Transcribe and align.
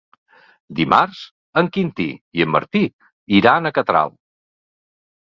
Dimarts 0.79 1.19
en 1.63 1.69
Quintí 1.77 2.09
i 2.41 2.49
en 2.49 2.53
Martí 2.57 2.85
iran 3.43 3.67
a 3.67 3.77
Catral. 3.81 4.21